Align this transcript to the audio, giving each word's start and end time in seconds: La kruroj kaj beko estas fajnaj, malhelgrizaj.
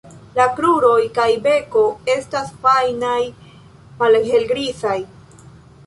La 0.37 0.45
kruroj 0.59 0.95
kaj 1.17 1.27
beko 1.43 1.83
estas 2.15 2.49
fajnaj, 2.65 3.21
malhelgrizaj. 4.03 5.01